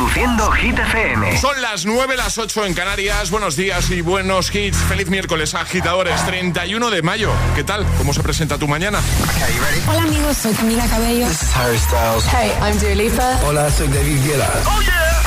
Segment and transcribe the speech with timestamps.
[0.00, 1.36] Reproduciendo Hit FM.
[1.36, 3.30] Son las 9, las 8 en Canarias.
[3.30, 4.78] Buenos días y buenos hits.
[4.78, 6.24] Feliz miércoles, agitadores.
[6.24, 7.30] 31 de mayo.
[7.54, 7.86] ¿Qué tal?
[7.98, 8.98] ¿Cómo se presenta tu mañana?
[9.86, 11.26] Hola amigos, soy Camila Cabello.
[11.26, 12.24] This is Harry Styles.
[12.32, 13.40] Hey, I'm Dua Lipa.
[13.44, 14.48] Hola, soy David Guetta.
[14.64, 15.20] ¡Oh, yeah!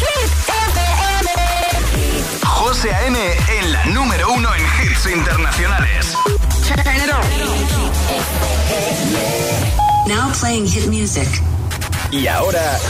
[0.00, 1.30] Hit FM.
[2.44, 3.18] José A.M.
[3.60, 6.16] en la número uno en hits internacionales.
[6.66, 7.22] Turn it on.
[10.08, 11.28] Now playing hit music.
[12.10, 12.80] Y ahora...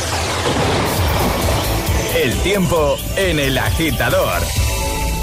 [2.14, 4.42] El tiempo en el agitador.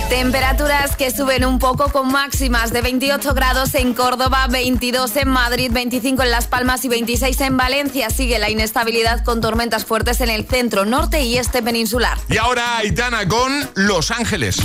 [0.09, 5.72] Temperaturas que suben un poco con máximas de 28 grados en Córdoba, 22 en Madrid,
[5.73, 8.09] 25 en Las Palmas y 26 en Valencia.
[8.12, 12.18] Sigue la inestabilidad con tormentas fuertes en el centro, norte y este peninsular.
[12.30, 14.58] Y ahora Aitana con Los Ángeles.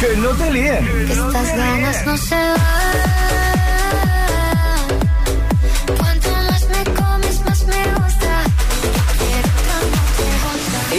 [0.00, 1.06] Que no te líen.
[1.10, 2.56] Estas ganas no se van.
[5.98, 8.44] Cuanto más me comes, más me gusta.
[9.18, 9.53] Quiero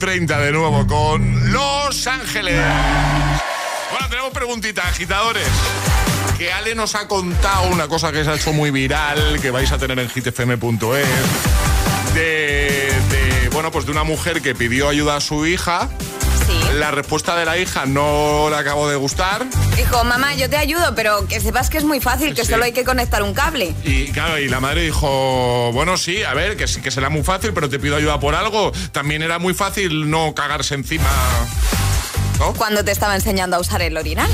[0.00, 2.58] 30 de nuevo con Los Ángeles.
[3.90, 5.46] Bueno, tenemos preguntita, agitadores.
[6.38, 9.70] Que Ale nos ha contado una cosa que se ha hecho muy viral, que vais
[9.70, 11.06] a tener en hitfm.es.
[12.14, 15.90] De, de, bueno, pues de una mujer que pidió ayuda a su hija.
[16.50, 16.60] Sí.
[16.78, 19.46] La respuesta de la hija no le acabó de gustar.
[19.76, 22.50] Dijo, mamá, yo te ayudo, pero que sepas que es muy fácil, que Sí.
[22.50, 23.74] solo hay que conectar un cable.
[23.84, 27.22] Y claro, y la madre dijo, bueno, sí, a ver, que sí que será muy
[27.22, 28.72] fácil, pero te pido ayuda por algo.
[28.92, 31.08] También era muy fácil no cagarse encima.
[32.38, 32.54] ¿No?
[32.54, 34.28] Cuando te estaba enseñando a usar el orinal.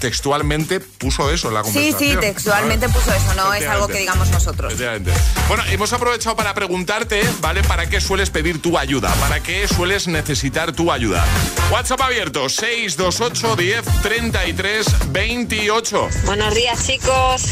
[0.00, 2.10] Textualmente puso eso en la Sí, conversación.
[2.12, 3.02] sí, textualmente ¿sabes?
[3.04, 4.72] puso eso, no es algo que digamos nosotros.
[4.72, 5.12] Efectivamente.
[5.48, 7.62] Bueno, hemos aprovechado para preguntarte, ¿vale?
[7.62, 9.12] ¿Para qué sueles pedir tu ayuda?
[9.14, 11.24] ¿Para qué sueles necesitar tu ayuda?
[11.70, 16.08] WhatsApp abierto, 628 10 33 28.
[16.26, 17.42] Buenos días chicos,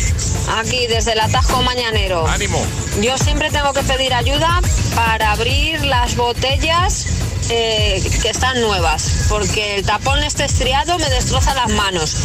[0.58, 2.26] aquí desde el Atasco Mañanero.
[2.26, 2.64] Ánimo.
[3.00, 4.60] Yo siempre tengo que pedir ayuda
[4.94, 7.06] para abrir las botellas
[7.50, 12.16] eh, que están nuevas, porque el tapón este estriado me destroza las manos.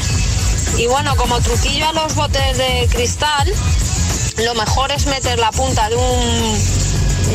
[0.77, 3.51] Y bueno, como truquillo a los botes de cristal,
[4.43, 6.77] lo mejor es meter la punta de un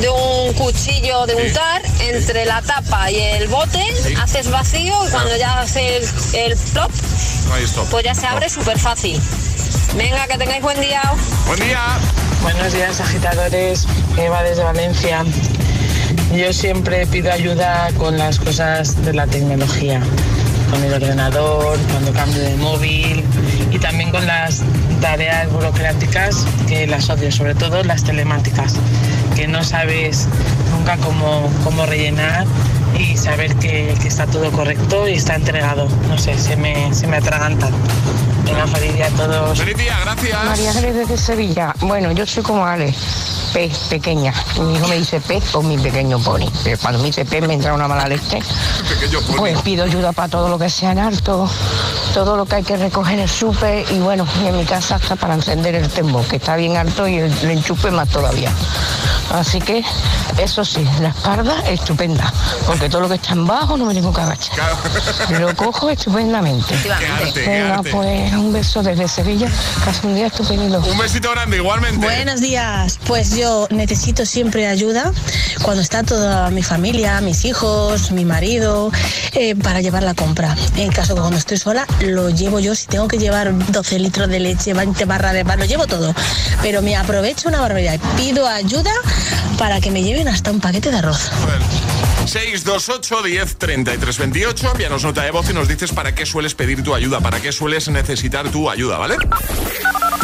[0.01, 1.43] de un cuchillo de Sí.
[1.49, 4.15] untar entre la tapa y el bote, Sí.
[4.21, 6.91] haces vacío y cuando ya hace el, el plop,
[7.91, 9.21] pues ya se abre súper fácil.
[9.95, 11.03] Venga, que tengáis buen día.
[11.47, 11.81] Buen día.
[12.43, 13.87] Buenos días, agitadores.
[14.17, 15.25] Eva desde Valencia.
[16.35, 20.01] Yo siempre pido ayuda con las cosas de la tecnología,
[20.71, 23.23] con el ordenador, cuando cambio de móvil
[23.71, 24.63] y también con las
[25.03, 28.77] tareas burocráticas que las odio, sobre todo las telemáticas,
[29.37, 30.27] que no sabes
[30.71, 32.47] nunca cómo, cómo rellenar
[33.03, 35.89] y saber que, que está todo correcto y está entregado.
[36.09, 37.73] No sé, se me, se me atragantan.
[38.45, 39.59] Venga, feliz día a todos.
[39.59, 40.45] Feliz día, gracias.
[40.45, 41.75] María Jerez desde Sevilla.
[41.81, 42.95] Bueno, yo soy como Ale,
[43.53, 44.35] pez pequeña.
[44.61, 46.51] Mi hijo me dice pez o mi pequeño pony.
[46.65, 48.41] Pero cuando me dice pez me entra una mala leche.
[49.37, 51.49] Pues pido ayuda para todo lo que sea en alto,
[52.15, 54.97] todo lo que hay que recoger en el súper y bueno, y en mi casa
[54.97, 58.51] hasta para encender el tembo, que está bien alto y el, el enchufe más todavía.
[59.33, 59.83] Así que
[60.39, 62.33] eso sí, la espalda estupenda,
[62.67, 64.55] porque todo lo que está en bajo no me tengo que agachar.
[65.41, 66.75] Lo cojo estupendamente.
[66.75, 67.17] Efectivamente.
[67.17, 67.91] Qué arte, qué Venga, arte.
[67.91, 69.49] pues un beso desde Sevilla,
[69.83, 70.79] casi un día estupendo.
[70.79, 72.05] Un besito grande, igualmente.
[72.05, 75.11] Buenos días, pues yo necesito siempre ayuda
[75.63, 78.93] cuando está toda mi familia, mis hijos, mi marido,
[79.33, 80.55] eh, para llevar la compra.
[80.77, 82.75] En caso que cuando estoy sola, lo llevo yo.
[82.75, 86.15] Si tengo que llevar 12 litros de leche, 20 barras de pan, lo llevo todo.
[86.61, 87.99] Pero me aprovecho una barbaridad.
[88.19, 88.93] Pido ayuda
[89.57, 91.31] para que me lleven hasta un paquete de arroz.
[92.33, 94.71] 628 10 33 28.
[94.73, 97.53] Envíanos nota de voz y nos dices para qué sueles pedir tu ayuda, para qué
[97.53, 99.17] sueles necesitar tu ayuda, ¿vale?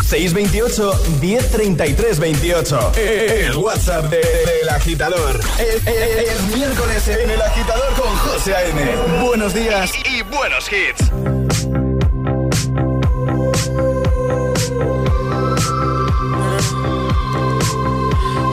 [0.09, 2.93] 628 1033 28.
[2.97, 4.17] El WhatsApp de-
[4.61, 5.39] del agitador.
[5.59, 8.97] Es, es- es miércoles en el agitador con José A.M.
[9.23, 11.11] Buenos días y buenos hits.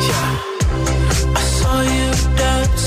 [0.07, 0.54] You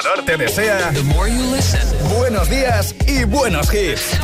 [0.00, 0.92] Agitador te desea
[2.08, 4.18] buenos días y buenos hits.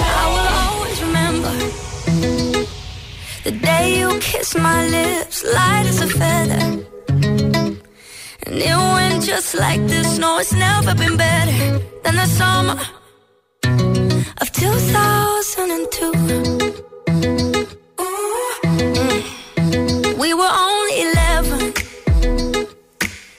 [0.00, 1.52] I will always remember
[3.44, 6.78] the day you kissed my lips, light as a feather.
[8.46, 10.18] And it went just like this.
[10.18, 12.78] No, it's never been better than the summer
[14.40, 16.97] of 2002.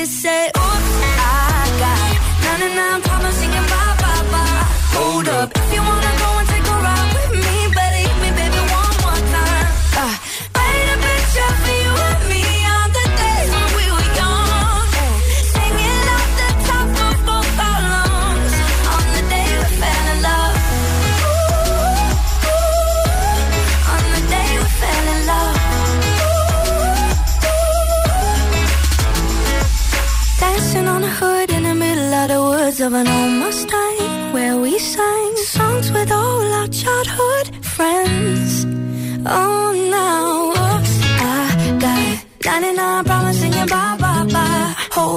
[0.00, 0.59] this: say,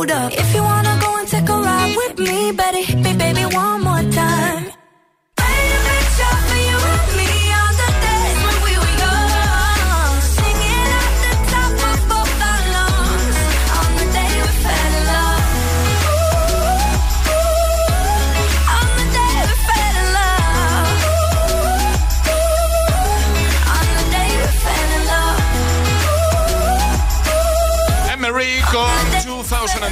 [0.04, 3.14] Hold up, if you wanna go and take a ride with me, better hit me,
[3.16, 3.83] baby, one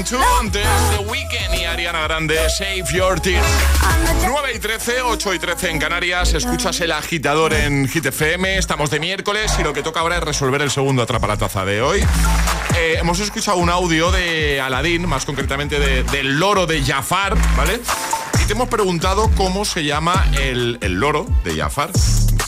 [0.04, 0.66] 2002 antes
[0.98, 3.46] The Weeknd y Ariana Grande Save Your Tears.
[4.26, 6.34] 9 y 13, 8 y 13 en Canarias.
[6.34, 10.24] Escuchas el agitador en Hit FM Estamos de miércoles y lo que toca ahora es
[10.24, 12.00] resolver el segundo atrapa la taza de hoy.
[12.80, 17.80] Eh, Hemos escuchado un audio de Aladdin Más concretamente de- del loro de Jafar ¿Vale?
[18.42, 21.92] Y te hemos preguntado cómo se llama el, el loro de Jafar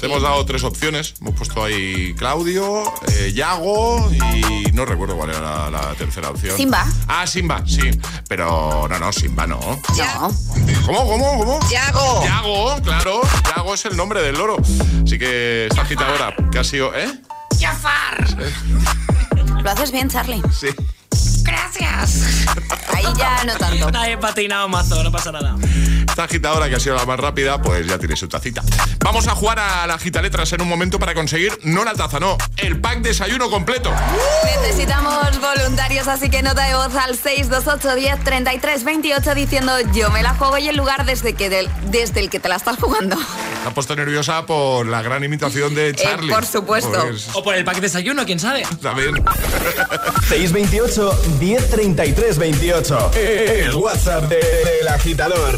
[0.03, 1.13] te hemos dado tres opciones.
[1.21, 6.57] Hemos puesto ahí Claudio, eh, Yago y no recuerdo cuál era la, la tercera opción.
[6.57, 6.85] Simba.
[7.07, 7.89] Ah, Simba, sí.
[8.27, 9.61] Pero no, no, Simba no.
[9.61, 10.31] No.
[10.85, 11.59] ¿Cómo, cómo, cómo?
[11.69, 12.21] Yago.
[12.25, 13.21] Yago, claro.
[13.55, 14.57] Yago es el nombre del loro.
[15.05, 17.07] Así que esta agitadora que ha sido, ¿eh?
[17.57, 18.27] Jafar.
[19.63, 20.41] Lo haces bien, Charlie.
[20.51, 20.67] Sí.
[21.43, 22.45] Gracias.
[22.93, 24.03] Ahí ya no tanto.
[24.03, 25.55] He patinado mazo, no pasa nada.
[26.13, 28.61] Esta agitadora que ha sido la más rápida, pues ya tiene su tacita.
[29.03, 32.19] Vamos a jugar a la gita letras en un momento para conseguir, no la taza,
[32.19, 33.91] no, el pack desayuno completo.
[34.61, 40.21] Necesitamos voluntarios, así que nota de voz al 628 10 33 28 diciendo yo me
[40.21, 43.15] la juego y el lugar desde, que del- desde el que te la estás jugando.
[43.15, 46.31] Me ha puesto nerviosa por la gran imitación de Charlie.
[46.31, 46.91] por supuesto.
[47.07, 48.61] Pues, O por el pack de desayuno, quién sabe.
[48.83, 49.15] también.
[50.29, 53.11] 628 1033 28.
[53.15, 54.35] El WhatsApp de-
[54.77, 55.57] del agitador.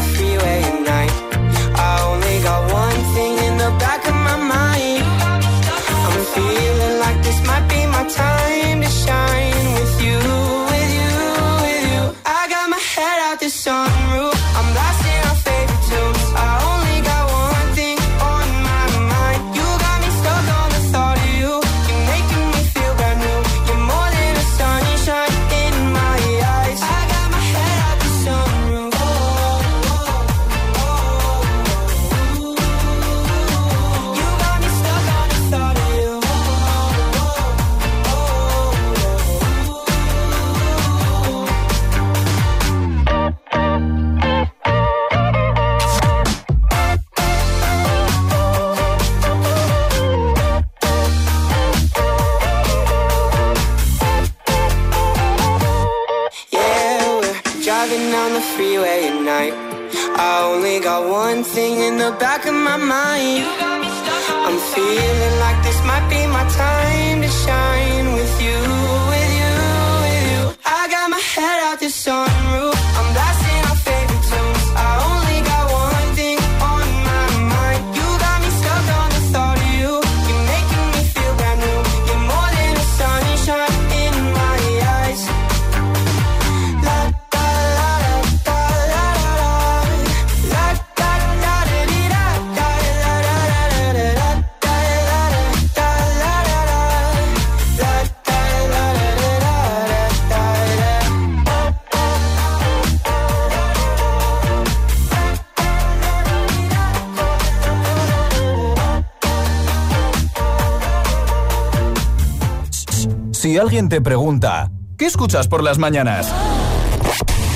[113.71, 116.29] alguien te pregunta, ¿qué escuchas por las mañanas?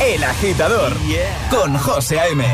[0.02, 0.94] El agitador
[1.52, 2.46] con José A.M.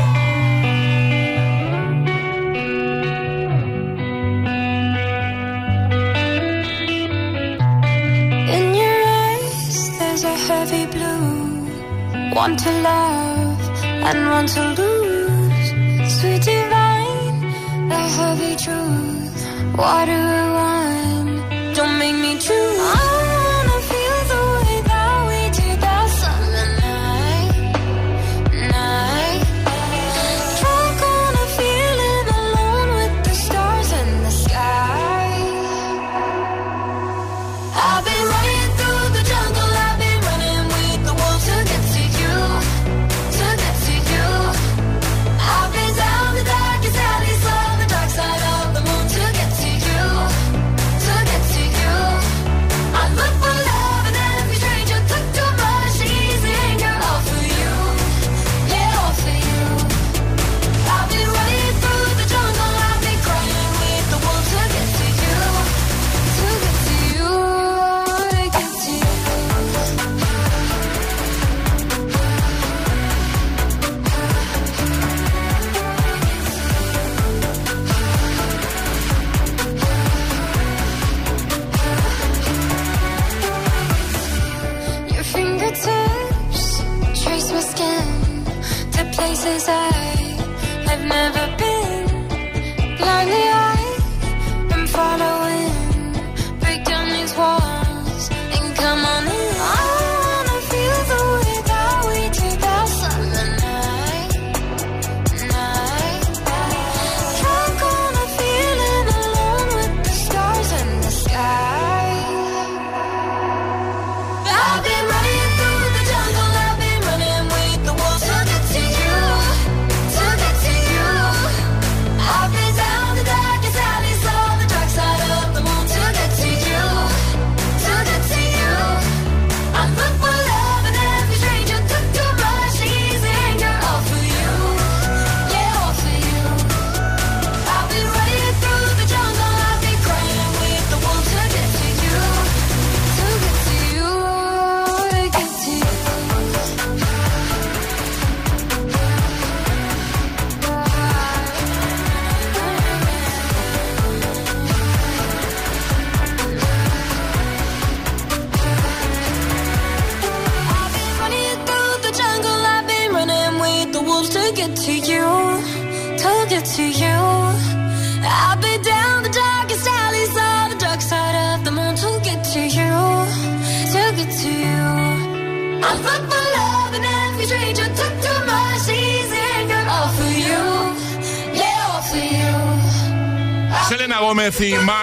[8.50, 12.34] In your eyes, there's a heavy blue.
[12.34, 16.18] One to love and one to lose.
[16.18, 19.76] Sweet divine, a heavy truth.
[19.78, 23.11] Water wine, don't make me choose.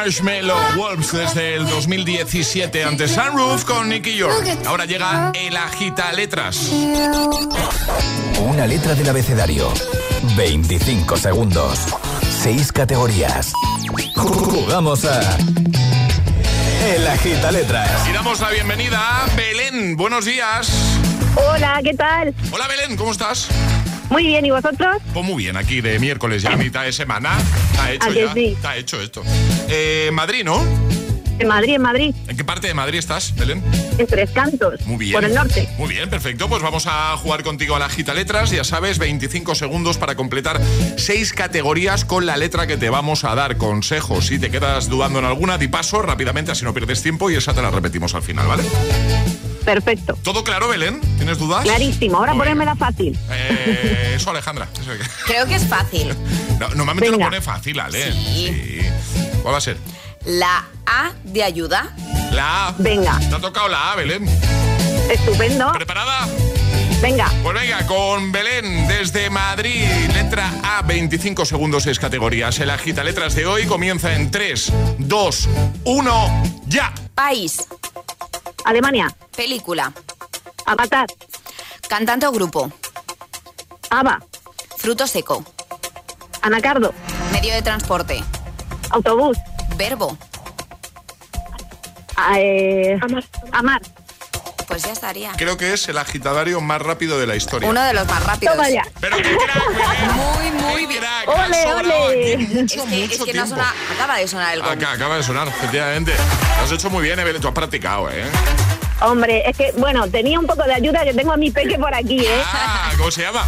[0.09, 4.43] Marshmallow Wolves desde el 2017 ante Sunroof con Nicky York.
[4.65, 6.71] Ahora llega el agita letras.
[8.39, 9.71] Una letra del abecedario.
[10.35, 11.81] 25 segundos.
[12.41, 13.53] 6 categorías.
[14.15, 15.37] Jugamos a.
[16.91, 17.91] El agita letras.
[18.09, 19.95] Y damos la bienvenida a Belén.
[19.95, 20.71] Buenos días.
[21.35, 22.33] Hola, ¿qué tal?
[22.51, 23.47] Hola Belén, ¿cómo estás?
[24.09, 24.97] Muy bien, ¿y vosotros?
[25.13, 27.37] Pues muy bien, aquí de miércoles ya mitad de semana.
[27.73, 28.33] Está hecho ¿A que ya.
[28.33, 28.45] sí?
[28.57, 29.21] Está hecho esto.
[29.69, 30.63] Eh, Madrid, ¿no?
[31.37, 33.63] En Madrid, en Madrid, ¿En qué parte de Madrid estás, Belén?
[33.97, 34.81] en Tres Cantos.
[34.85, 35.13] Muy bien.
[35.13, 35.69] Por el norte.
[35.77, 36.49] Muy bien, perfecto.
[36.49, 38.51] Pues vamos a jugar contigo a la gita letras.
[38.51, 40.59] Ya sabes, 25 segundos para completar
[40.97, 43.55] seis categorías con la letra que te vamos a dar.
[43.55, 44.27] Consejos.
[44.27, 47.53] Si te quedas dudando en alguna, di paso rápidamente, así no pierdes tiempo y esa
[47.53, 48.63] te la repetimos al final, ¿vale?
[49.63, 50.17] Perfecto.
[50.23, 50.99] ¿Todo claro, Belén?
[51.17, 51.63] ¿Tienes dudas?
[51.63, 52.17] Clarísimo.
[52.17, 52.57] Ahora Muy bien.
[52.57, 53.17] ponérmela fácil.
[53.31, 54.67] Eh, eso, Alejandra.
[55.25, 56.13] Creo que es fácil.
[56.59, 57.27] No, normalmente lo Venga.
[57.29, 58.11] pone fácil, Ale.
[58.11, 58.81] Sí.
[59.41, 59.77] ¿Cuál va a ser?
[60.25, 61.93] La A de ayuda.
[62.31, 62.75] La A.
[62.77, 63.19] Venga.
[63.19, 64.27] Te ha tocado la A, Belén.
[65.09, 65.71] Estupendo.
[65.71, 66.27] ¿Preparada?
[67.01, 67.31] Venga.
[67.41, 72.59] Pues venga, con Belén desde Madrid, letra A, 25 segundos, 6 categorías.
[72.59, 75.49] El agita letras de hoy comienza en 3, 2,
[75.85, 76.93] 1, ya.
[77.15, 77.67] País.
[78.65, 79.15] Alemania.
[79.35, 79.93] Película.
[80.65, 81.07] Avatar.
[81.87, 82.71] Cantante o grupo.
[83.89, 84.21] Ava.
[84.77, 85.43] Fruto seco.
[86.41, 86.93] Anacardo.
[87.31, 88.23] Medio de transporte.
[88.91, 89.37] Autobús.
[89.75, 90.17] Verbo.
[92.15, 92.99] Ah, eh,
[93.51, 93.81] Amar.
[94.67, 95.31] Pues ya estaría.
[95.35, 97.67] Creo que es el agitadario más rápido de la historia.
[97.67, 98.55] Uno de los más rápidos.
[98.55, 98.83] Toma ya.
[98.99, 100.15] Pero qué crack, Belén.
[100.15, 101.03] Muy, muy bien.
[101.25, 102.37] Ole, ole.
[102.37, 104.61] mucho, Es que, es mucho que no suena, acaba de sonar el.
[104.61, 106.13] Acá, acaba de sonar, efectivamente.
[106.57, 107.41] Lo has hecho muy bien, Belén.
[107.41, 108.25] Tú has practicado, ¿eh?
[109.01, 111.93] Hombre, es que, bueno, tenía un poco de ayuda que tengo a mi peque por
[111.93, 112.43] aquí, ¿eh?
[112.45, 113.45] Ah, ¿cómo se llama?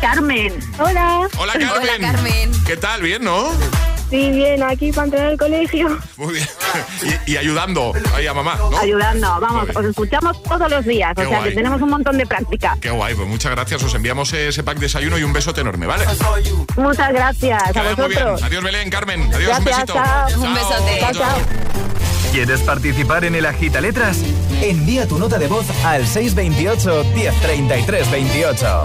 [0.00, 0.58] Carmen.
[0.78, 1.28] Hola.
[1.36, 1.70] Hola, Carmen.
[1.82, 2.52] Hola, Carmen.
[2.64, 3.02] ¿Qué tal?
[3.02, 3.50] ¿Bien, no?
[4.10, 5.98] Sí, bien, aquí para entrar al colegio.
[6.16, 6.48] Muy bien.
[7.26, 8.76] Y, y ayudando ahí a mamá, ¿no?
[8.78, 11.50] Ayudando, vamos, os escuchamos todos los días, Qué o sea guay.
[11.50, 12.76] que tenemos un montón de práctica.
[12.80, 13.82] Qué guay, pues muchas gracias.
[13.82, 16.04] Os enviamos ese pack de desayuno y un besote enorme, ¿vale?
[16.76, 18.08] Muchas gracias a vaya muy bien.
[18.20, 18.42] vosotros.
[18.42, 19.22] Adiós, Belén, Carmen.
[19.34, 19.92] Adiós, un Gracias, besito.
[19.94, 20.42] chao.
[20.42, 20.98] Un besote.
[21.00, 21.38] Chao, chao.
[22.32, 24.18] ¿Quieres participar en el Agita Letras?
[24.60, 28.84] Envía tu nota de voz al 628 1033 28.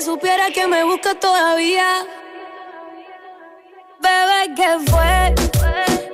[0.00, 2.06] supiera que me busca todavía.
[4.00, 5.34] Bebé, ¿qué fue?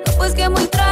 [0.06, 0.91] No, pues que muy tragadito.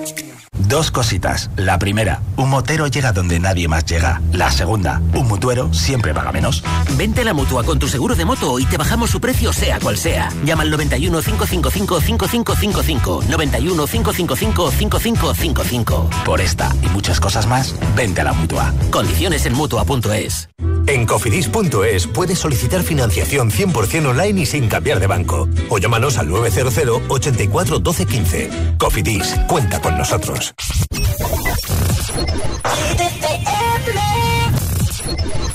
[0.67, 1.49] Dos cositas.
[1.55, 4.21] La primera, un motero llega donde nadie más llega.
[4.31, 6.63] La segunda, un mutuero siempre paga menos.
[6.97, 9.79] Vente a la mutua con tu seguro de moto y te bajamos su precio sea
[9.79, 10.29] cual sea.
[10.43, 13.23] Llama al 91 555 5555.
[13.29, 16.09] 91 555 5555.
[16.25, 18.73] Por esta y muchas cosas más, vente a la mutua.
[18.91, 20.49] Condiciones en mutua.es.
[20.87, 25.47] En cofidis.es puedes solicitar financiación 100% online y sin cambiar de banco.
[25.69, 28.49] O llámanos al 900 84 12 15.
[28.77, 30.50] Cofidis, cuenta con nosotros.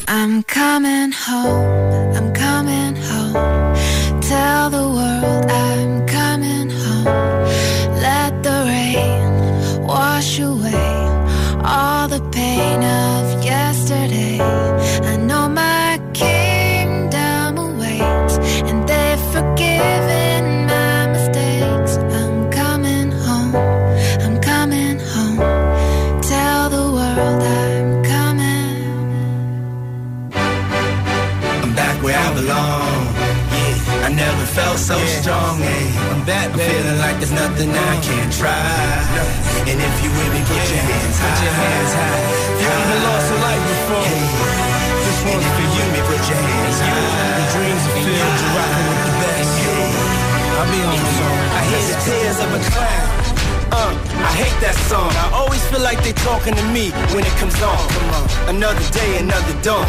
[0.09, 3.75] I'm coming home, I'm coming home.
[4.23, 7.05] Tell the world I'm coming home.
[8.01, 10.66] Let the rain wash away
[37.57, 38.53] nothing I can't try.
[39.65, 41.33] And if you with me, put your hands high.
[41.33, 42.21] Put your hands high.
[42.61, 44.13] You even lost a life before.
[45.01, 45.85] This one's for you.
[45.97, 47.41] Me, put your hands high.
[47.41, 48.37] Your dreams are filled.
[48.37, 49.57] You're rocking with the best.
[50.57, 51.39] I'll be on the song.
[51.57, 53.27] I hear the tears of a clown.
[53.73, 55.11] Uh, I hate that song.
[55.17, 57.81] I always feel like they're talking to me when it comes on.
[57.89, 58.27] Come on.
[58.57, 59.89] Another day, another dawn.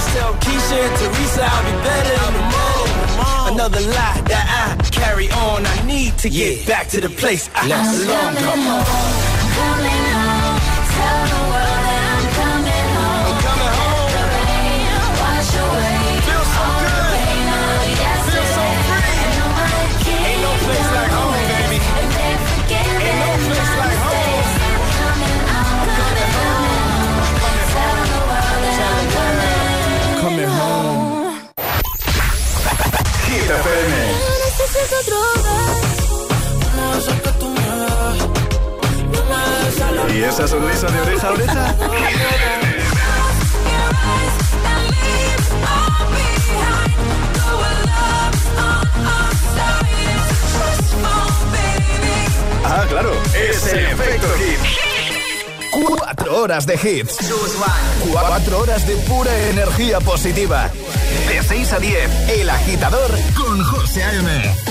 [0.13, 3.53] Tell Keisha and Teresa I'll be better in the morning.
[3.53, 5.65] Another lie that I carry on.
[5.65, 8.35] I need to get back to the place I belong.
[8.35, 10.00] Come on.
[40.31, 41.75] Esa sonrisa de oreja a oreja?
[52.63, 54.59] Ah, claro, es el efecto hit.
[55.85, 57.17] Cuatro horas de hits.
[58.09, 60.69] Cuatro horas de pura energía positiva.
[61.27, 64.70] De 6 a 10, El Agitador con José A.M.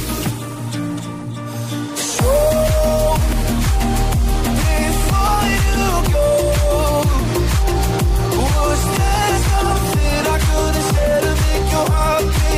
[8.83, 12.50] There's nothing I couldn't say to make your heart beat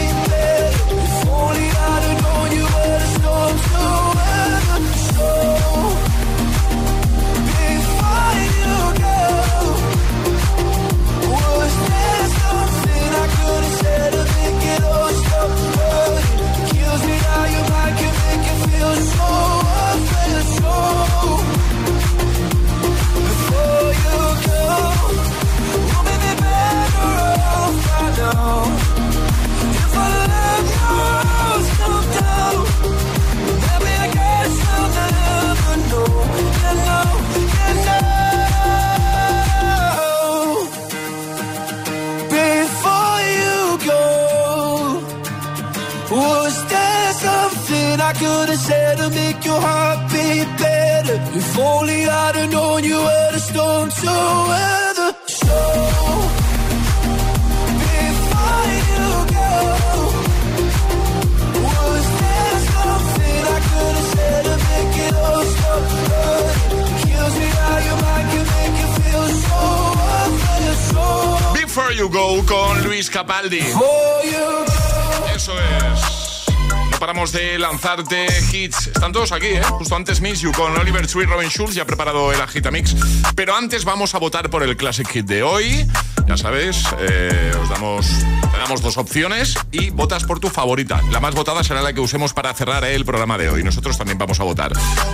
[77.74, 78.88] lanzarte hits.
[78.88, 79.64] Están todos aquí, ¿eh?
[79.64, 82.96] Justo antes Miss You con Oliver Tree, Robin Schulz, ya ha preparado el Agitamix.
[83.36, 85.88] Pero antes vamos a votar por el Classic Hit de hoy.
[86.28, 88.06] Ya sabes, eh, os damos,
[88.52, 91.02] te damos dos opciones y votas por tu favorita.
[91.10, 93.64] La más votada será la que usemos para cerrar el programa de hoy.
[93.64, 94.72] Nosotros también vamos a votar.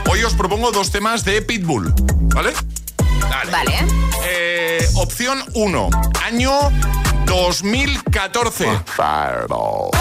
[0.10, 1.94] Hoy os propongo dos temas de Pitbull,
[2.36, 2.52] ¿vale?
[3.22, 3.52] Dale.
[3.52, 3.86] Vale.
[4.26, 5.90] Eh, opción 1,
[6.26, 6.52] año
[7.26, 8.68] 2014.
[8.98, 9.92] Fireball.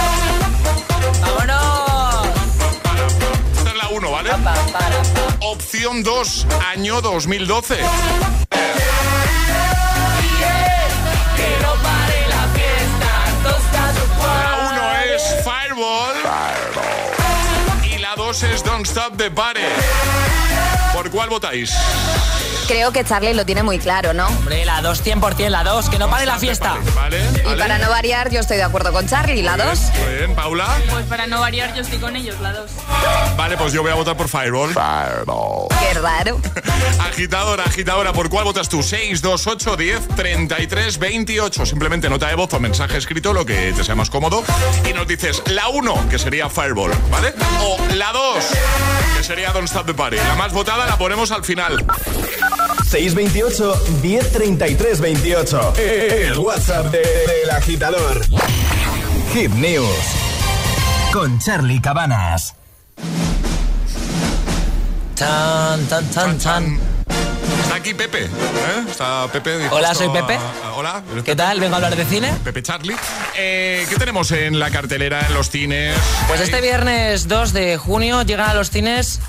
[1.20, 1.87] ¡Vámonos!
[3.98, 4.96] Esta es la 1, ¿vale?
[5.40, 7.76] Opción 2, año 2012.
[7.76, 7.82] Que
[11.62, 13.10] no pare la fiesta,
[14.22, 16.16] La 1 es Fireball.
[17.84, 19.62] Y la 2 es Don't Stop the Party.
[20.98, 21.72] ¿Por cuál votáis?
[22.66, 24.26] Creo que Charlie lo tiene muy claro, ¿no?
[24.26, 26.76] Hombre, la 2, 100%, la 2, que no pare la fiesta.
[26.94, 27.56] Vale, Y vale.
[27.56, 29.40] para no variar, yo estoy de acuerdo con Charlie.
[29.42, 29.78] La dos.
[30.04, 30.66] Muy bien, Paula.
[30.90, 32.70] Pues para no variar, yo estoy con ellos, la dos.
[33.36, 34.70] Vale, pues yo voy a votar por Fireball.
[34.74, 35.68] Fireball.
[35.80, 36.40] Qué raro.
[37.08, 38.82] Agitadora, agitadora, ¿por cuál votas tú?
[38.82, 41.64] 6, 2, 8, 10, 33, 28.
[41.64, 44.42] Simplemente nota de voz o mensaje escrito, lo que te sea más cómodo.
[44.88, 47.32] Y nos dices la 1, que sería Fireball, ¿vale?
[47.62, 48.44] O la 2,
[49.16, 50.16] que sería Don't Stop the Party.
[50.16, 51.84] La más votada la ponemos al final.
[52.88, 55.74] 628 1033 28.
[55.76, 58.24] El WhatsApp de- del agitador.
[59.34, 59.86] Hit News.
[61.12, 62.54] Con Charlie Cabanas.
[65.14, 66.78] Tan, tan, tan, tan.
[67.62, 68.30] Está aquí Pepe, ¿eh?
[68.90, 69.68] Está Pepe.
[69.70, 70.36] Hola, soy Pepe.
[70.36, 71.02] a- a- hola.
[71.10, 71.36] ¿eres ¿Qué Pepe?
[71.36, 71.60] tal?
[71.60, 72.32] Vengo a hablar de cine.
[72.44, 72.96] Pepe Charlie.
[73.36, 75.96] Eh, ¿Qué tenemos en la cartelera, en los cines?
[76.28, 79.20] Pues este viernes 2 de junio llegan a los cines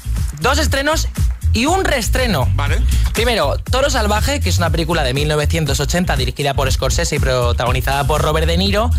[0.41, 1.07] dos estrenos
[1.53, 2.47] y un reestreno.
[2.55, 2.79] Vale.
[3.13, 8.21] Primero, Toro Salvaje, que es una película de 1980 dirigida por Scorsese y protagonizada por
[8.21, 8.89] Robert De Niro.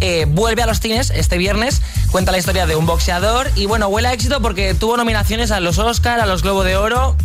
[0.00, 1.80] eh, vuelve a los cines este viernes,
[2.10, 5.60] cuenta la historia de un boxeador y bueno, huele a éxito porque tuvo nominaciones a
[5.60, 7.16] los Oscar, a los Globo de Oro.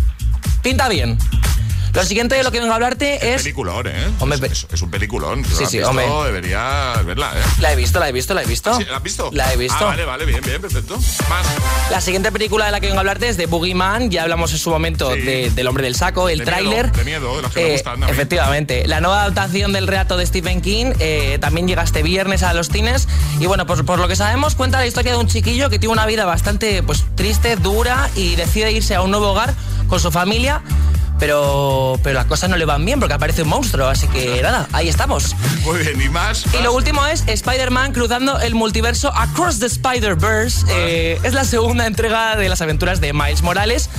[0.62, 1.18] Pinta bien.
[1.94, 3.42] Lo siguiente de lo que vengo a hablarte es...
[3.42, 3.94] Peliculón, ¿eh?
[4.20, 5.44] Hombre, es, es un peliculón.
[5.46, 6.06] Sí, sí, visto, hombre.
[6.26, 7.42] Deberías verla, ¿eh?
[7.60, 8.78] La he visto, la he visto, la he visto.
[8.78, 8.86] ¿Sí?
[8.86, 9.30] ¿La has visto?
[9.34, 9.78] La he visto.
[9.80, 10.96] Ah, vale, vale, bien, bien, perfecto.
[11.30, 11.46] Más.
[11.90, 14.12] La siguiente película de la que vengo a hablarte es de Boogeyman.
[14.12, 15.22] Ya hablamos en su momento Sí.
[15.22, 16.92] de- del hombre del saco, el De miedo, tráiler.
[16.92, 18.12] de miedo, de las que me Eh, gustan a mí.
[18.12, 18.88] efectivamente.
[18.88, 22.70] La nueva adaptación del relato de Stephen King eh, también llega este viernes a los
[22.70, 23.08] cines.
[23.40, 25.94] Y bueno, pues por lo que sabemos, cuenta la historia de un chiquillo que tiene
[25.94, 29.54] una vida bastante pues, triste, dura y decide irse a un nuevo hogar
[29.88, 30.62] con su familia.
[31.20, 33.88] Pero, pero las cosas no le van bien porque aparece un monstruo.
[33.88, 35.36] Así que nada, ahí estamos.
[35.64, 36.46] Muy bien, ¿y más?
[36.54, 40.66] Y lo último es Spider-Man cruzando el multiverso Across the Spider-Verse.
[40.70, 43.90] Eh, es la segunda entrega de las aventuras de Miles Morales.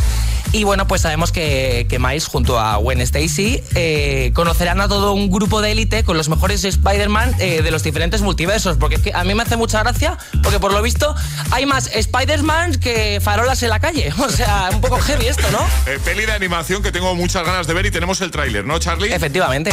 [0.53, 5.13] Y bueno, pues sabemos que, que Miles junto a Gwen Stacy eh, conocerán a todo
[5.13, 8.79] un grupo de élite con los mejores Spider-Man eh, de los diferentes multiversos.
[8.79, 11.15] Porque es que a mí me hace mucha gracia, porque por lo visto
[11.51, 14.13] hay más Spider-Man que farolas en la calle.
[14.29, 15.59] O sea, un poco heavy esto, ¿no?
[15.91, 18.79] Eh, peli de animación que tengo muchas ganas de ver y tenemos el tráiler, ¿no,
[18.79, 19.13] Charlie?
[19.13, 19.71] Efectivamente.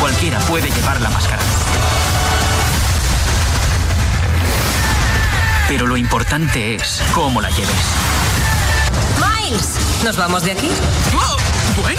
[0.00, 1.42] Cualquiera puede llevar la máscara.
[5.68, 7.68] Pero lo importante es cómo la lleves.
[9.18, 9.68] Miles,
[10.02, 10.70] ¿nos vamos de aquí?
[11.76, 11.98] ¿Gwen?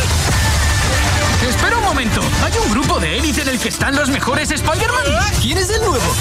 [1.48, 2.22] Espera un momento.
[2.44, 5.04] ¿Hay un grupo de élite en el que están los mejores Spider-Man?
[5.42, 6.16] ¿Quién es el nuevo?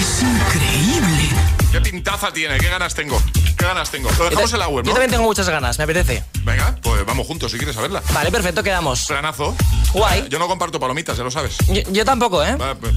[0.00, 1.61] Es increíble.
[1.72, 2.58] ¿Qué pintaza tiene?
[2.58, 3.18] ¿Qué ganas tengo?
[3.56, 4.10] ¿Qué ganas tengo?
[4.18, 6.22] Lo dejamos en la web, Yo también tengo muchas ganas, me apetece.
[6.44, 8.02] Venga, pues vamos juntos si quieres saberla.
[8.12, 9.06] Vale, perfecto, quedamos.
[9.06, 9.56] Planazo.
[9.94, 10.28] Guay.
[10.28, 11.56] Yo no comparto palomitas, ya lo sabes.
[11.68, 12.56] Yo, yo tampoco, ¿eh?
[12.56, 12.92] Vale, pues.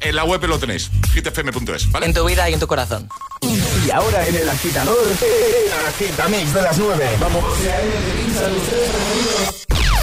[0.00, 2.06] En la web lo tenéis, hitfm.es, ¿vale?
[2.06, 3.06] En tu vida y en tu corazón.
[3.42, 7.16] Y ahora en el agitador, el agitamix de las 9.
[7.20, 7.44] Vamos.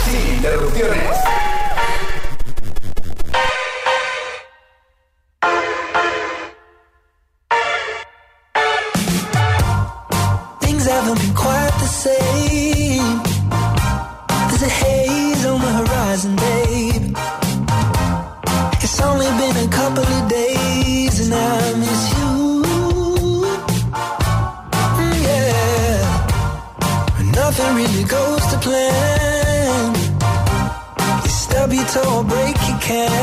[0.05, 1.22] Sin interrupciones.
[32.83, 33.22] care.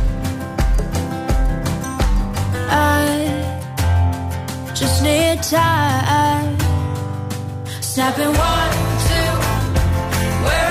[2.73, 3.27] I
[4.73, 6.57] just need time.
[7.81, 8.71] Snapping one,
[9.07, 9.31] two,
[10.45, 10.70] where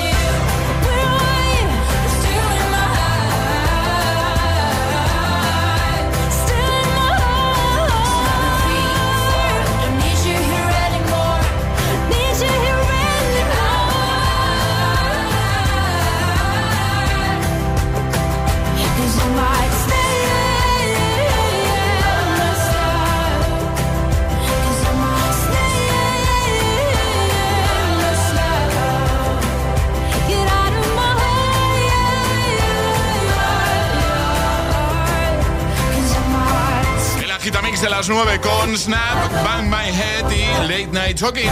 [38.39, 41.49] Con Snap, Bang My Head y Late Night Talking.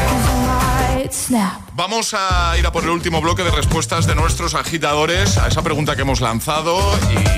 [1.73, 5.61] Vamos a ir a por el último bloque de respuestas de nuestros agitadores a esa
[5.61, 6.79] pregunta que hemos lanzado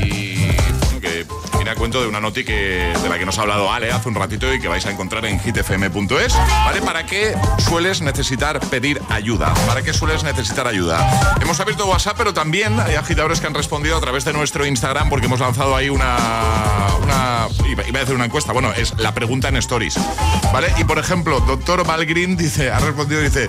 [0.04, 0.48] y
[0.84, 1.26] bueno, que
[1.56, 4.10] viene a cuento de una noti que, de la que nos ha hablado Ale hace
[4.10, 6.34] un ratito y que vais a encontrar en hitfm.es.
[6.66, 6.82] ¿Vale?
[6.82, 9.54] ¿Para qué sueles necesitar pedir ayuda?
[9.68, 11.38] ¿Para qué sueles necesitar ayuda?
[11.42, 15.10] Hemos abierto WhatsApp, pero también hay agitadores que han respondido a través de nuestro Instagram
[15.10, 16.18] porque hemos lanzado ahí una,
[17.02, 17.41] una
[17.72, 19.96] iba, a decir una encuesta, bueno, es la pregunta en stories.
[20.54, 20.74] ¿Vale?
[20.78, 23.48] Y por ejemplo, doctor Valgrin dice, ha respondido, dice,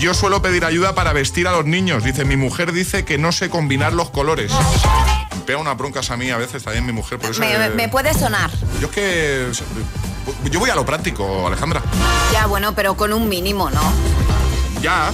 [0.00, 2.04] yo suelo pedir ayuda para vestir a los niños.
[2.04, 4.52] Dice, mi mujer dice que no sé combinar los colores.
[5.46, 7.40] Pega unas broncas a mí a veces también mi mujer, por eso...
[7.40, 8.50] Me, eh, me puede sonar.
[8.80, 9.46] Yo es que...
[10.50, 11.82] Yo voy a lo práctico, Alejandra.
[12.32, 13.80] Ya, bueno, pero con un mínimo, ¿no?
[14.80, 15.10] Ya,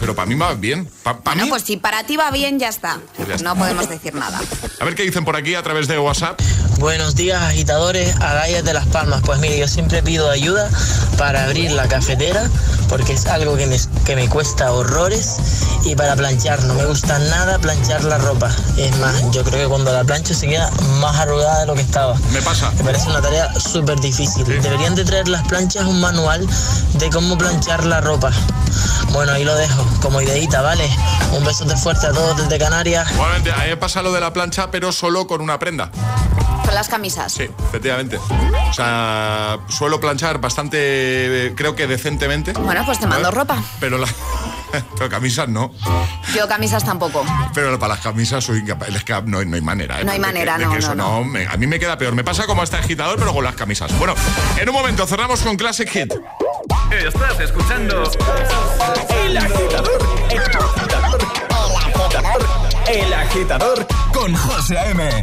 [0.00, 0.88] pero para mí va bien.
[1.02, 2.98] Pa- pa' Bueno, mí- pues si para ti va bien, ya está.
[3.16, 3.48] Pues ya está.
[3.48, 4.40] No podemos decir nada.
[4.80, 6.40] A ver qué dicen por aquí a través de WhatsApp.
[6.78, 9.22] Buenos días agitadores, Agallas de Las Palmas.
[9.24, 10.68] Pues mire, yo siempre pido ayuda
[11.16, 12.48] para abrir la cafetera
[12.88, 15.36] porque es algo que me, que me cuesta horrores
[15.84, 16.62] y para planchar.
[16.64, 18.50] No me gusta nada planchar la ropa.
[18.76, 20.70] Es más, yo creo que cuando la plancho se queda
[21.00, 22.16] más arrugada de lo que estaba.
[22.32, 22.70] Me pasa.
[22.72, 24.44] Me parece una tarea súper difícil.
[24.44, 26.46] Deberían de traer las planchas un manual
[26.94, 28.32] de cómo planchar la ropa.
[29.12, 30.88] Bueno, ahí lo dejo, como ideita, ¿vale?
[31.32, 33.10] Un besote fuerte a todos desde Canarias.
[33.12, 35.90] Igualmente, a mí me pasa lo de la plancha, pero solo con una prenda.
[36.74, 37.32] Con las camisas.
[37.32, 38.16] Sí, efectivamente.
[38.16, 42.52] O sea, suelo planchar bastante, creo que decentemente.
[42.52, 43.36] Bueno, pues te mando ¿Vale?
[43.42, 43.62] ropa.
[43.78, 44.08] Pero, la,
[44.98, 45.72] pero camisas no.
[46.34, 47.24] Yo camisas tampoco.
[47.54, 48.88] Pero para las camisas soy incapaz.
[48.88, 50.00] Es que no, hay- no hay manera.
[50.00, 50.04] ¿eh?
[50.04, 51.24] No hay De que- manera, de no, que eso no, no.
[51.24, 52.12] me- a mí me queda peor.
[52.16, 53.96] Me pasa como hasta agitador, pero con las camisas.
[53.96, 54.16] Bueno,
[54.58, 56.12] en un momento cerramos con Classic Hit.
[56.90, 58.02] Estás escuchando
[59.24, 59.90] El agitador.
[60.28, 61.18] El agitador.
[61.68, 62.84] El agitador.
[62.88, 65.22] El agitador con José A.M.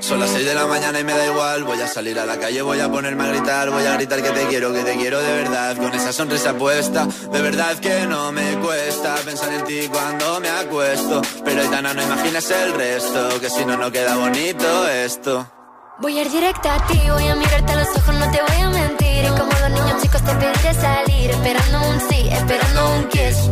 [0.00, 1.64] Son las 6 de la mañana y me da igual.
[1.64, 3.70] Voy a salir a la calle, voy a ponerme a gritar.
[3.70, 5.76] Voy a gritar que te quiero, que te quiero de verdad.
[5.76, 10.48] Con esa sonrisa puesta, de verdad que no me cuesta pensar en ti cuando me
[10.48, 11.20] acuesto.
[11.44, 15.57] Pero Aitana, no imaginas el resto, que si no, no queda bonito esto.
[16.00, 18.62] Voy a ir directa a ti, voy a mirarte a los ojos, no te voy
[18.62, 19.24] a mentir.
[19.24, 23.50] Y como los niños chicos te pediré salir, esperando un sí, esperando un kiss.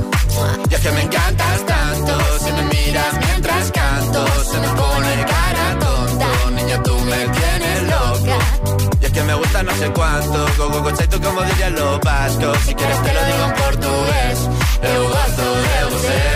[0.70, 5.78] Y es que me encantas tanto, si me miras mientras canto, se me pone cara
[5.80, 6.26] tonta.
[6.53, 8.38] Niña, tú me tienes loca.
[9.01, 12.01] Y es que me gusta no sé cuánto, go go go tú como dirían los
[12.01, 12.59] vascos.
[12.64, 14.38] Si quieres te lo digo en portugués,
[14.82, 16.36] eu gosto de você.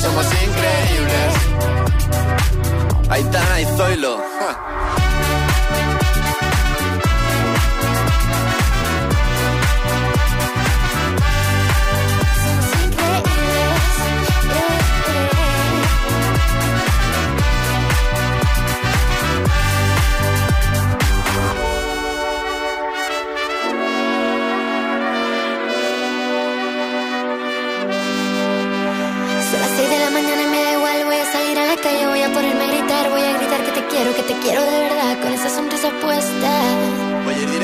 [0.00, 1.34] Somos increíbles.
[3.10, 4.16] Aitana y Zoilo.
[4.16, 5.09] ja.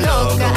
[0.00, 0.52] loca.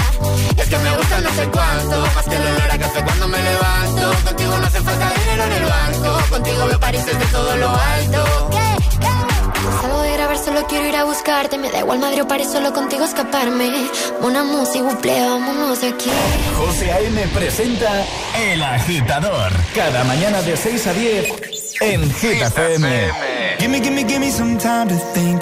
[0.57, 3.37] Es que me gusta no sé cuánto, más que el olor a café cuando me
[3.41, 4.11] levanto.
[4.25, 8.49] Contigo no hace falta dinero en el banco, contigo veo París desde todo lo alto.
[9.81, 12.73] Salgo de grabar, solo quiero ir a buscarte, me da igual Madrid o París, solo
[12.73, 13.71] contigo escaparme.
[14.21, 16.11] Una música, buple, vámonos de aquí.
[16.57, 17.27] José A.M.
[17.33, 18.05] presenta
[18.39, 19.51] El Agitador.
[19.73, 21.25] Cada mañana de 6 a 10
[21.81, 23.11] en Hit FM.
[23.59, 25.41] Gimme, gimme, gimme some time to think.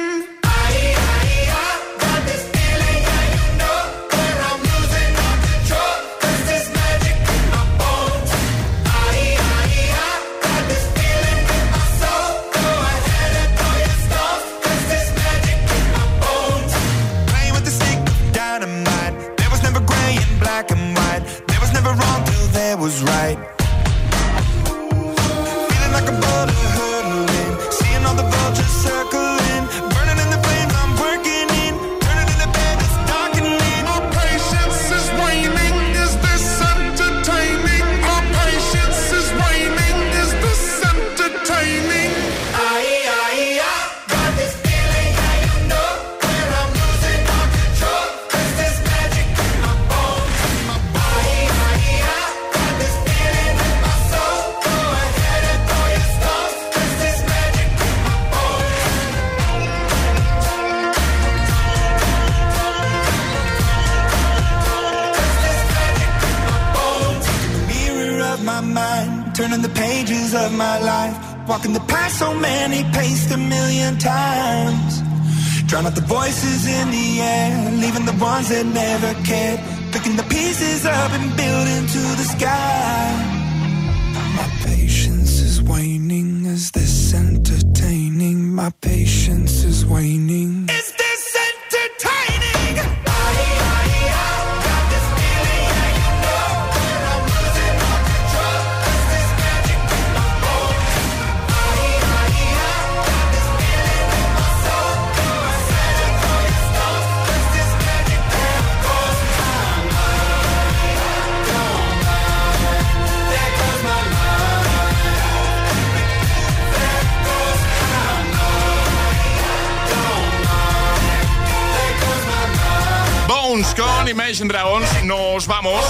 [124.41, 125.03] Imagine Dragons.
[125.03, 125.85] Nos vamos.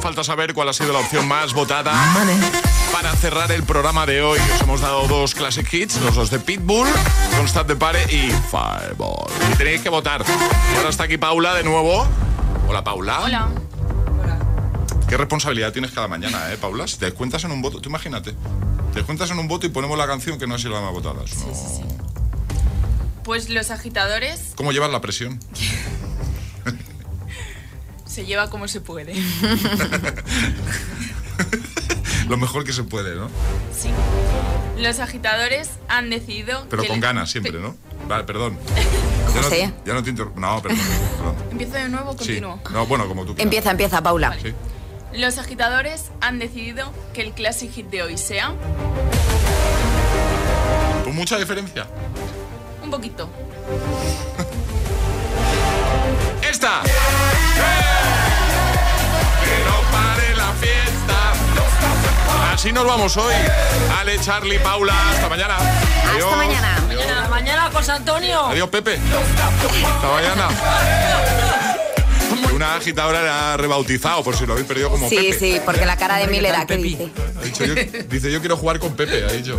[0.00, 1.92] Falta saber cuál ha sido la opción más votada
[2.92, 4.38] para cerrar el programa de hoy.
[4.54, 6.88] Os hemos dado dos classic hits, los dos de Pitbull,
[7.36, 9.26] Constant de Pare y Fireball.
[9.52, 10.24] Y tenéis que votar.
[10.72, 12.06] Y ahora está aquí Paula de nuevo.
[12.68, 13.20] Hola, Paula.
[13.20, 13.48] Hola.
[15.06, 16.86] Qué responsabilidad tienes cada mañana, ¿eh, Paula?
[16.86, 18.34] Si te cuentas en un voto, tú imagínate.
[18.94, 20.92] Te cuentas en un voto y ponemos la canción que no ha sido la más
[20.92, 21.16] votada.
[21.16, 22.06] No.
[23.24, 25.38] Pues los agitadores ¿Cómo llevas la presión?
[28.16, 29.12] se lleva como se puede.
[32.30, 33.28] Lo mejor que se puede, ¿no?
[33.78, 33.90] Sí.
[34.78, 36.66] Los agitadores han decidido.
[36.70, 37.76] Pero que con le- ganas siempre, ¿no?
[38.08, 38.58] Vale, perdón.
[39.36, 39.50] Ya no,
[39.84, 40.40] ya no te interrumpo.
[40.40, 40.78] No, perdón.
[41.18, 41.34] perdón.
[41.50, 42.18] Empiezo de nuevo o Sí.
[42.20, 42.58] continúo.
[42.72, 43.44] No, bueno, como tú quieras.
[43.44, 44.34] Empieza, empieza, Paula.
[44.40, 44.54] Sí.
[45.12, 48.54] Los agitadores han decidido que el classic hit de hoy sea
[51.04, 51.86] ¿Con mucha diferencia?
[52.82, 53.28] un poquito.
[56.50, 56.82] ¡Esta!
[56.84, 56.90] ¡Eh!
[59.44, 62.52] Que no pare la fiesta.
[62.52, 63.34] Así nos vamos hoy.
[63.98, 65.56] Ale, Charlie, Paula, hasta mañana.
[65.56, 66.24] Adiós.
[66.24, 66.78] Hasta mañana.
[66.88, 68.46] Mañana, mañana, José Antonio.
[68.46, 68.98] Adiós, Pepe.
[68.98, 70.48] Hasta mañana.
[72.56, 75.38] Una agitadora la ha rebautizado, por si lo habéis perdido como Sí, Pepe.
[75.38, 77.10] sí, porque la cara de Mil era, ¿qué dice?
[77.38, 77.74] Ha dicho, yo,
[78.08, 79.58] dice, yo quiero jugar con Pepe, ha dicho.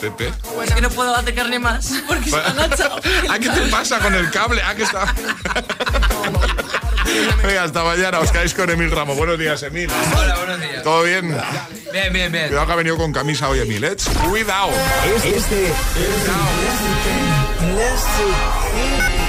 [0.00, 0.32] Pepe.
[0.64, 3.00] Es que no puedo acercarme más porque se me ha agachado.
[3.28, 4.62] ¿A qué te pasa con el cable?
[4.62, 5.12] ¿A qué está?
[7.44, 8.20] Venga, hasta mañana.
[8.20, 9.16] Os quedáis con Emil Ramos.
[9.16, 9.90] Buenos días, Emil.
[10.16, 10.84] Hola, buenos días.
[10.84, 11.36] ¿Todo bien?
[11.92, 12.46] Bien, bien, bien.
[12.46, 13.82] Cuidado que ha venido con camisa hoy, Emil.
[13.82, 13.96] ¿eh?
[14.30, 14.70] Cuidado.
[15.16, 15.66] Este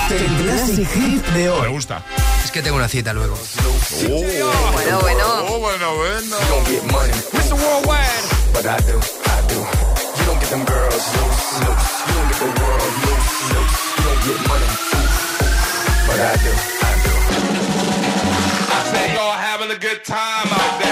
[0.08, 1.70] es el Classic Hit de Me hoy.
[1.70, 2.04] gusta.
[2.44, 3.38] Es que tengo una cita luego.
[4.02, 5.24] Bueno, bueno.
[5.48, 6.38] Oh, bueno, bueno.
[7.32, 7.54] Mr.
[7.54, 8.24] Worldwide.
[8.54, 9.56] But I do, I do.
[9.56, 12.04] You don't get them girls loose, loose.
[12.08, 13.78] You don't get the world loose, loose.
[13.98, 14.70] You don't get money,
[16.06, 17.12] but I do, I do.
[18.72, 20.83] I say y'all having a good time out there.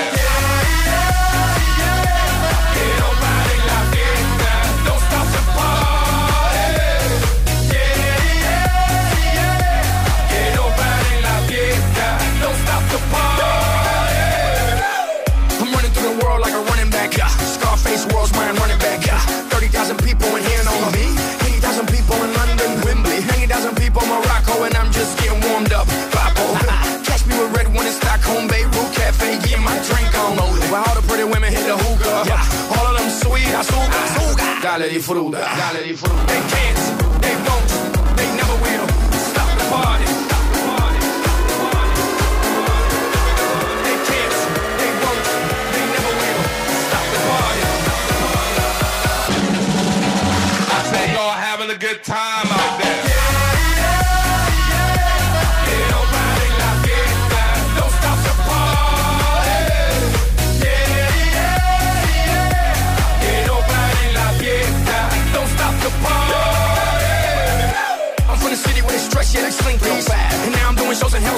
[30.72, 32.24] Where all the pretty women hit the hookah.
[32.30, 32.78] Yeah.
[32.78, 34.48] All of them sweet, azúcar, azúcar.
[34.48, 34.60] Ah.
[34.64, 36.26] Dale disfruta, dale disfruta.
[36.28, 36.80] They can't,
[37.22, 37.71] they won't,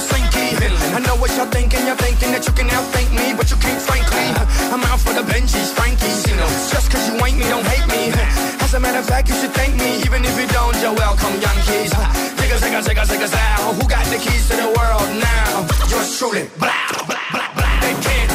[0.03, 0.95] Helsinki.
[0.95, 3.81] I know what y'all thinking, you're thinking that you can outthink me, but you can't,
[3.81, 4.27] frankly.
[4.71, 6.27] I'm out for the Benjis, Frankies.
[6.27, 8.11] You know, just cause you ain't me, don't hate me.
[8.61, 11.33] As a matter of fact, you should thank me, even if you don't, you're welcome,
[11.39, 11.93] young kids.
[12.39, 13.27] Zigga, zigga, zigga, zigga.
[13.79, 15.65] Who got the keys to the world now?
[15.89, 16.49] Yours truly.
[16.59, 16.73] Blah,
[17.07, 17.79] blah, blah, blah.
[17.81, 18.31] They can't,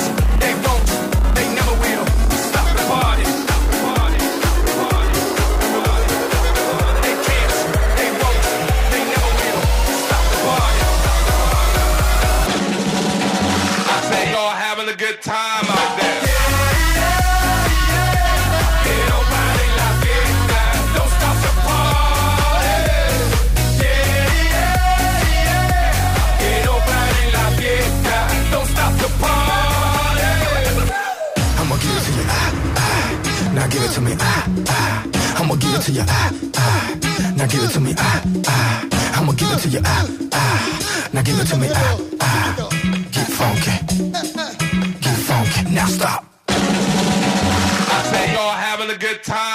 [33.99, 35.41] to me, ah, ah.
[35.41, 36.99] I'ma give it to you, ah, ah.
[37.37, 39.19] Now give it to me, ah, ah.
[39.19, 41.09] I'ma give it to you, ah, ah.
[41.13, 42.69] Now give it to me, ah, ah.
[43.11, 43.75] Get funky,
[45.05, 45.75] get funky.
[45.75, 46.25] Now stop.
[46.49, 49.48] I say y'all having a good time